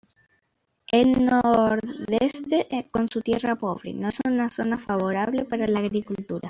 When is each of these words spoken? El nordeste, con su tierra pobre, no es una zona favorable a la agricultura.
El 0.91 1.11
nordeste, 1.25 2.65
con 2.91 3.07
su 3.07 3.21
tierra 3.21 3.55
pobre, 3.55 3.93
no 3.93 4.07
es 4.09 4.17
una 4.27 4.49
zona 4.49 4.79
favorable 4.79 5.45
a 5.51 5.57
la 5.67 5.77
agricultura. 5.77 6.39